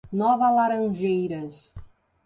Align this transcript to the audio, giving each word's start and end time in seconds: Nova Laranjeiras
Nova 0.11 0.49
Laranjeiras 0.49 1.75